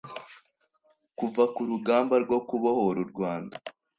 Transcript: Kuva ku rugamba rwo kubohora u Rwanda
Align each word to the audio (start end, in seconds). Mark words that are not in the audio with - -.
Kuva 1.17 1.43
ku 1.53 1.61
rugamba 1.69 2.15
rwo 2.23 2.39
kubohora 2.47 2.99
u 3.05 3.07
Rwanda 3.11 3.55